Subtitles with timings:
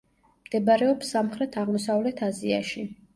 [0.45, 2.85] მდებარეობს სამხრეთ-აღმოსავლეთ აზიაში.